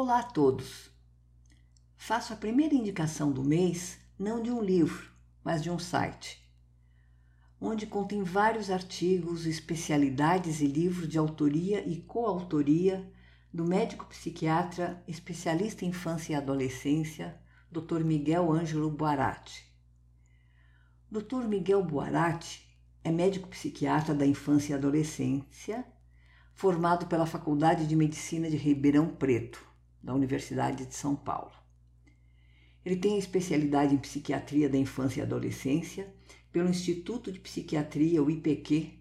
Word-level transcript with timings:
Olá 0.00 0.20
a 0.20 0.22
todos! 0.22 0.92
Faço 1.96 2.32
a 2.32 2.36
primeira 2.36 2.72
indicação 2.72 3.32
do 3.32 3.42
mês 3.42 3.98
não 4.16 4.40
de 4.40 4.48
um 4.48 4.62
livro, 4.62 5.10
mas 5.42 5.60
de 5.60 5.72
um 5.72 5.78
site, 5.80 6.40
onde 7.60 7.84
contém 7.84 8.22
vários 8.22 8.70
artigos, 8.70 9.44
especialidades 9.44 10.60
e 10.60 10.68
livros 10.68 11.08
de 11.08 11.18
autoria 11.18 11.84
e 11.84 12.00
coautoria 12.02 13.12
do 13.52 13.64
médico 13.64 14.06
psiquiatra 14.06 15.02
especialista 15.08 15.84
em 15.84 15.88
infância 15.88 16.34
e 16.34 16.36
adolescência, 16.36 17.36
Dr. 17.68 18.04
Miguel 18.04 18.52
Ângelo 18.52 18.92
Boarati. 18.92 19.66
Dr. 21.10 21.48
Miguel 21.48 21.82
Boarati 21.82 22.64
é 23.02 23.10
médico 23.10 23.48
psiquiatra 23.48 24.14
da 24.14 24.24
infância 24.24 24.74
e 24.74 24.76
adolescência, 24.76 25.84
formado 26.54 27.06
pela 27.08 27.26
Faculdade 27.26 27.84
de 27.84 27.96
Medicina 27.96 28.48
de 28.48 28.56
Ribeirão 28.56 29.08
Preto 29.08 29.66
da 30.02 30.14
Universidade 30.14 30.86
de 30.86 30.94
São 30.94 31.14
Paulo. 31.14 31.52
Ele 32.84 32.96
tem 32.96 33.18
especialidade 33.18 33.94
em 33.94 33.98
psiquiatria 33.98 34.68
da 34.68 34.78
infância 34.78 35.20
e 35.20 35.22
adolescência 35.22 36.12
pelo 36.50 36.68
Instituto 36.68 37.30
de 37.30 37.40
Psiquiatria, 37.40 38.22
o 38.22 38.30
IPQ, 38.30 38.98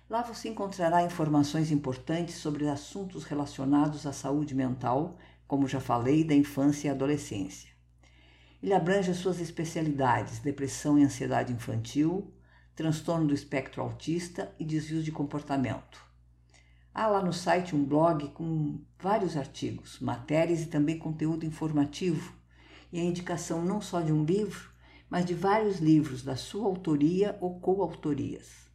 Lá 0.08 0.22
você 0.22 0.48
encontrará 0.48 1.02
informações 1.02 1.70
importantes 1.70 2.36
sobre 2.36 2.66
assuntos 2.68 3.24
relacionados 3.24 4.06
à 4.06 4.12
saúde 4.12 4.54
mental, 4.54 5.18
como 5.46 5.68
já 5.68 5.80
falei, 5.80 6.24
da 6.24 6.34
infância 6.34 6.88
e 6.88 6.90
adolescência. 6.90 7.68
Ele 8.62 8.72
abrange 8.72 9.10
as 9.10 9.18
suas 9.18 9.38
especialidades: 9.40 10.38
depressão 10.38 10.98
e 10.98 11.04
ansiedade 11.04 11.52
infantil, 11.52 12.32
transtorno 12.74 13.26
do 13.26 13.34
espectro 13.34 13.82
autista 13.82 14.50
e 14.58 14.64
desvios 14.64 15.04
de 15.04 15.12
comportamento. 15.12 16.13
Há 16.94 17.08
lá 17.08 17.20
no 17.20 17.32
site 17.32 17.74
um 17.74 17.84
blog 17.84 18.28
com 18.28 18.78
vários 19.00 19.36
artigos, 19.36 19.98
matérias 19.98 20.62
e 20.62 20.66
também 20.66 20.96
conteúdo 20.96 21.44
informativo, 21.44 22.32
e 22.92 23.00
a 23.00 23.02
indicação 23.02 23.64
não 23.64 23.80
só 23.80 24.00
de 24.00 24.12
um 24.12 24.24
livro, 24.24 24.70
mas 25.10 25.26
de 25.26 25.34
vários 25.34 25.80
livros 25.80 26.22
da 26.22 26.36
sua 26.36 26.66
autoria 26.66 27.36
ou 27.40 27.58
coautorias. 27.58 28.70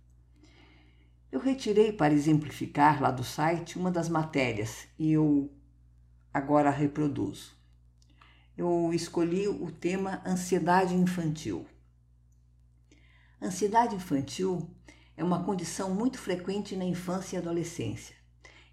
Eu 1.31 1.39
retirei 1.39 1.93
para 1.93 2.13
exemplificar 2.13 3.01
lá 3.01 3.09
do 3.09 3.23
site 3.23 3.79
uma 3.79 3.89
das 3.89 4.09
matérias 4.09 4.85
e 4.97 5.13
eu 5.13 5.49
agora 6.33 6.69
reproduzo. 6.69 7.55
Eu 8.57 8.93
escolhi 8.93 9.47
o 9.47 9.71
tema 9.71 10.21
ansiedade 10.25 10.93
infantil. 10.93 11.65
Ansiedade 13.41 13.95
infantil 13.95 14.69
é 15.19 15.23
uma 15.23 15.43
condição 15.43 15.93
muito 15.93 16.17
frequente 16.17 16.77
na 16.77 16.85
infância 16.85 17.35
e 17.35 17.39
adolescência. 17.39 18.15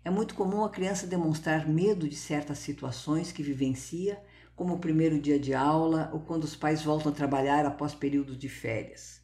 É 0.04 0.08
muito 0.08 0.36
comum 0.36 0.62
a 0.62 0.70
criança 0.70 1.04
demonstrar 1.04 1.68
medo 1.68 2.08
de 2.08 2.14
certas 2.14 2.58
situações 2.58 3.32
que 3.32 3.42
vivencia, 3.42 4.22
como 4.54 4.74
o 4.74 4.78
primeiro 4.78 5.20
dia 5.20 5.40
de 5.40 5.52
aula 5.52 6.08
ou 6.12 6.20
quando 6.20 6.44
os 6.44 6.54
pais 6.54 6.84
voltam 6.84 7.10
a 7.10 7.14
trabalhar 7.14 7.66
após 7.66 7.96
períodos 7.96 8.38
de 8.38 8.48
férias. 8.48 9.20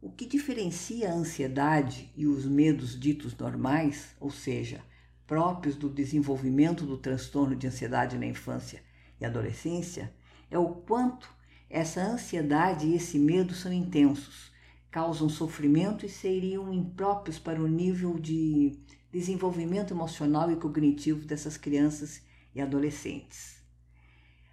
O 0.00 0.08
que 0.08 0.24
diferencia 0.24 1.10
a 1.10 1.14
ansiedade 1.14 2.12
e 2.14 2.28
os 2.28 2.46
medos 2.46 2.96
ditos 2.96 3.36
normais, 3.36 4.14
ou 4.20 4.30
seja, 4.30 4.80
próprios 5.26 5.74
do 5.74 5.90
desenvolvimento 5.90 6.86
do 6.86 6.96
transtorno 6.96 7.56
de 7.56 7.66
ansiedade 7.66 8.16
na 8.16 8.26
infância 8.26 8.80
e 9.20 9.24
adolescência, 9.24 10.14
é 10.48 10.56
o 10.56 10.76
quanto 10.76 11.28
essa 11.68 12.00
ansiedade 12.00 12.86
e 12.86 12.94
esse 12.94 13.18
medo 13.18 13.52
são 13.52 13.72
intensos 13.72 14.54
causam 14.96 15.28
sofrimento 15.28 16.06
e 16.06 16.08
seriam 16.08 16.72
impróprios 16.72 17.38
para 17.38 17.60
o 17.60 17.68
nível 17.68 18.18
de 18.18 18.80
desenvolvimento 19.12 19.92
emocional 19.92 20.50
e 20.50 20.56
cognitivo 20.56 21.26
dessas 21.26 21.58
crianças 21.58 22.22
e 22.54 22.62
adolescentes. 22.62 23.62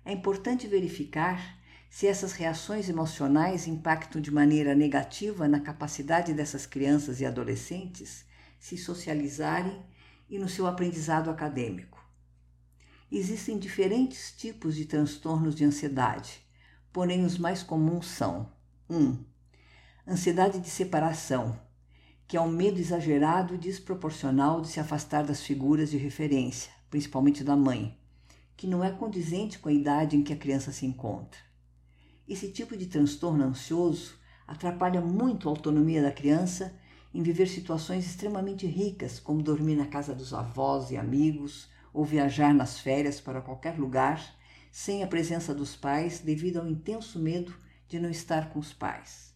É 0.03 0.11
importante 0.11 0.67
verificar 0.67 1.57
se 1.89 2.07
essas 2.07 2.33
reações 2.33 2.89
emocionais 2.89 3.67
impactam 3.67 4.21
de 4.21 4.31
maneira 4.31 4.75
negativa 4.75 5.47
na 5.47 5.61
capacidade 5.61 6.33
dessas 6.33 6.65
crianças 6.65 7.21
e 7.21 7.25
adolescentes 7.25 8.25
se 8.59 8.77
socializarem 8.77 9.81
e 10.29 10.37
no 10.37 10.49
seu 10.49 10.67
aprendizado 10.67 11.29
acadêmico. 11.29 12.05
Existem 13.09 13.57
diferentes 13.57 14.33
tipos 14.33 14.75
de 14.75 14.83
transtornos 14.83 15.55
de 15.55 15.63
ansiedade, 15.63 16.45
porém 16.91 17.23
os 17.23 17.37
mais 17.37 17.63
comuns 17.63 18.07
são: 18.07 18.51
1. 18.89 18.97
Um, 18.97 19.32
Ansiedade 20.05 20.59
de 20.59 20.69
separação, 20.69 21.57
que 22.27 22.35
é 22.35 22.41
um 22.41 22.51
medo 22.51 22.77
exagerado 22.77 23.55
e 23.55 23.57
desproporcional 23.57 24.59
de 24.59 24.67
se 24.67 24.77
afastar 24.77 25.23
das 25.23 25.41
figuras 25.41 25.89
de 25.89 25.97
referência, 25.97 26.73
principalmente 26.89 27.41
da 27.41 27.55
mãe, 27.55 27.97
que 28.57 28.67
não 28.67 28.83
é 28.83 28.91
condizente 28.91 29.59
com 29.59 29.69
a 29.69 29.73
idade 29.73 30.17
em 30.17 30.21
que 30.21 30.33
a 30.33 30.37
criança 30.37 30.73
se 30.73 30.85
encontra. 30.85 31.39
Esse 32.27 32.51
tipo 32.51 32.75
de 32.75 32.87
transtorno 32.87 33.45
ansioso 33.45 34.19
atrapalha 34.45 34.99
muito 34.99 35.47
a 35.47 35.51
autonomia 35.51 36.01
da 36.01 36.11
criança 36.11 36.77
em 37.13 37.23
viver 37.23 37.47
situações 37.47 38.05
extremamente 38.05 38.67
ricas, 38.67 39.21
como 39.21 39.41
dormir 39.41 39.77
na 39.77 39.87
casa 39.87 40.13
dos 40.13 40.33
avós 40.33 40.91
e 40.91 40.97
amigos 40.97 41.69
ou 41.93 42.03
viajar 42.03 42.53
nas 42.53 42.77
férias 42.77 43.21
para 43.21 43.41
qualquer 43.41 43.79
lugar 43.79 44.21
sem 44.69 45.01
a 45.01 45.07
presença 45.07 45.55
dos 45.55 45.77
pais 45.77 46.19
devido 46.19 46.57
ao 46.57 46.67
intenso 46.67 47.19
medo 47.19 47.55
de 47.87 48.01
não 48.01 48.09
estar 48.09 48.49
com 48.49 48.59
os 48.59 48.73
pais. 48.73 49.32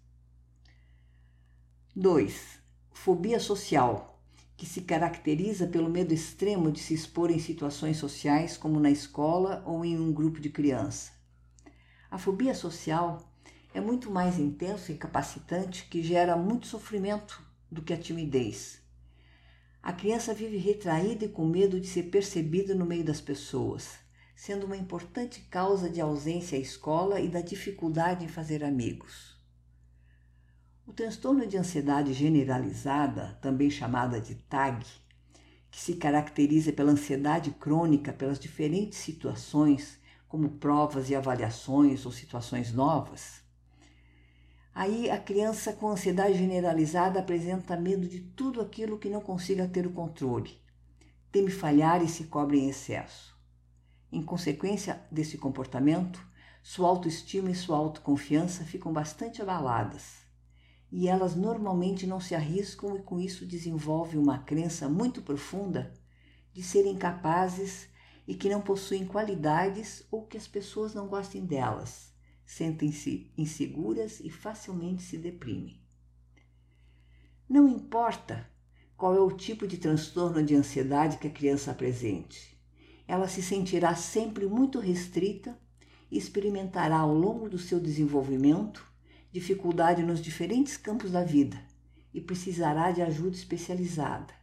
2. 1.99 2.59
Fobia 2.91 3.39
social, 3.39 4.21
que 4.55 4.67
se 4.67 4.81
caracteriza 4.81 5.65
pelo 5.65 5.89
medo 5.89 6.13
extremo 6.13 6.71
de 6.71 6.79
se 6.79 6.93
expor 6.93 7.31
em 7.31 7.39
situações 7.39 7.97
sociais, 7.97 8.55
como 8.55 8.79
na 8.79 8.91
escola 8.91 9.63
ou 9.65 9.83
em 9.83 9.97
um 9.97 10.13
grupo 10.13 10.39
de 10.39 10.51
criança. 10.51 11.11
A 12.11 12.19
fobia 12.19 12.53
social 12.53 13.27
é 13.73 13.81
muito 13.81 14.11
mais 14.11 14.37
intensa 14.37 14.91
e 14.91 14.95
capacitante, 14.95 15.87
que 15.89 16.03
gera 16.03 16.37
muito 16.37 16.67
sofrimento 16.67 17.41
do 17.71 17.81
que 17.81 17.93
a 17.93 17.97
timidez. 17.97 18.79
A 19.81 19.91
criança 19.91 20.35
vive 20.35 20.57
retraída 20.57 21.25
e 21.25 21.29
com 21.29 21.47
medo 21.47 21.81
de 21.81 21.87
ser 21.87 22.11
percebida 22.11 22.75
no 22.75 22.85
meio 22.85 23.03
das 23.03 23.21
pessoas, 23.21 23.95
sendo 24.35 24.67
uma 24.67 24.77
importante 24.77 25.41
causa 25.49 25.89
de 25.89 25.99
ausência 25.99 26.59
à 26.59 26.61
escola 26.61 27.19
e 27.19 27.27
da 27.27 27.41
dificuldade 27.41 28.23
em 28.23 28.27
fazer 28.27 28.63
amigos. 28.63 29.36
O 30.87 30.93
transtorno 30.93 31.45
de 31.45 31.57
ansiedade 31.57 32.13
generalizada, 32.13 33.37
também 33.41 33.69
chamada 33.69 34.21
de 34.21 34.35
TAG, 34.35 34.85
que 35.69 35.81
se 35.81 35.95
caracteriza 35.95 36.71
pela 36.71 36.93
ansiedade 36.93 37.51
crônica 37.51 38.13
pelas 38.13 38.39
diferentes 38.39 38.97
situações, 38.97 39.99
como 40.29 40.51
provas 40.51 41.09
e 41.09 41.15
avaliações 41.15 42.05
ou 42.05 42.11
situações 42.13 42.71
novas. 42.71 43.41
Aí 44.73 45.09
a 45.09 45.19
criança 45.19 45.73
com 45.73 45.89
ansiedade 45.89 46.37
generalizada 46.37 47.19
apresenta 47.19 47.75
medo 47.75 48.07
de 48.07 48.21
tudo 48.21 48.61
aquilo 48.61 48.97
que 48.97 49.09
não 49.09 49.19
consiga 49.19 49.67
ter 49.67 49.85
o 49.85 49.91
controle, 49.91 50.57
teme 51.33 51.51
falhar 51.51 52.01
e 52.01 52.07
se 52.07 52.23
cobre 52.23 52.59
em 52.59 52.69
excesso. 52.69 53.37
Em 54.09 54.23
consequência 54.23 55.01
desse 55.11 55.37
comportamento, 55.37 56.25
sua 56.63 56.87
autoestima 56.87 57.51
e 57.51 57.55
sua 57.55 57.75
autoconfiança 57.75 58.63
ficam 58.63 58.93
bastante 58.93 59.41
abaladas 59.41 60.25
e 60.91 61.07
elas 61.07 61.35
normalmente 61.35 62.07
não 62.07 62.19
se 62.19 62.33
arriscam 62.33 62.95
e 62.95 63.01
com 63.01 63.19
isso 63.19 63.45
desenvolvem 63.45 64.19
uma 64.19 64.39
crença 64.39 64.87
muito 64.87 65.21
profunda 65.21 65.93
de 66.53 66.63
serem 66.63 66.95
capazes 66.95 67.89
e 68.27 68.35
que 68.35 68.49
não 68.49 68.61
possuem 68.61 69.05
qualidades 69.05 70.05
ou 70.11 70.25
que 70.25 70.37
as 70.37 70.47
pessoas 70.47 70.93
não 70.93 71.07
gostem 71.07 71.45
delas, 71.45 72.13
sentem-se 72.45 73.31
inseguras 73.37 74.19
e 74.19 74.29
facilmente 74.29 75.03
se 75.03 75.17
deprimem. 75.17 75.81
Não 77.47 77.67
importa 77.67 78.49
qual 78.97 79.15
é 79.15 79.19
o 79.19 79.31
tipo 79.31 79.67
de 79.67 79.77
transtorno 79.77 80.43
de 80.43 80.55
ansiedade 80.55 81.17
que 81.17 81.27
a 81.27 81.31
criança 81.31 81.71
apresente, 81.71 82.57
ela 83.07 83.27
se 83.27 83.41
sentirá 83.41 83.95
sempre 83.95 84.45
muito 84.45 84.79
restrita 84.79 85.57
e 86.11 86.17
experimentará 86.17 86.97
ao 86.97 87.13
longo 87.13 87.49
do 87.49 87.57
seu 87.57 87.79
desenvolvimento 87.79 88.85
dificuldade 89.31 90.03
nos 90.03 90.21
diferentes 90.21 90.77
campos 90.77 91.11
da 91.11 91.23
vida 91.23 91.57
e 92.13 92.21
precisará 92.21 92.91
de 92.91 93.01
ajuda 93.01 93.35
especializada, 93.35 94.33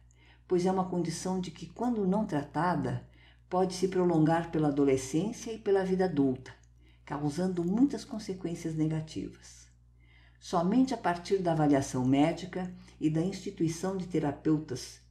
pois 0.47 0.65
é 0.65 0.71
uma 0.71 0.89
condição 0.89 1.39
de 1.39 1.51
que, 1.51 1.65
quando 1.65 2.07
não 2.07 2.25
tratada, 2.25 3.07
pode 3.49 3.73
se 3.73 3.87
prolongar 3.87 4.51
pela 4.51 4.69
adolescência 4.69 5.51
e 5.51 5.57
pela 5.57 5.83
vida 5.83 6.05
adulta, 6.05 6.53
causando 7.05 7.63
muitas 7.63 8.03
consequências 8.03 8.75
negativas. 8.75 9.67
Somente 10.39 10.93
a 10.93 10.97
partir 10.97 11.39
da 11.39 11.51
avaliação 11.51 12.05
médica 12.05 12.71
e 12.99 13.09
da 13.09 13.21
instituição 13.21 13.97
de 13.97 14.07
terapeutas 14.07 15.03